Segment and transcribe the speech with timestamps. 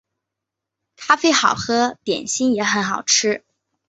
[0.97, 3.43] 咖啡好喝，点心也很好吃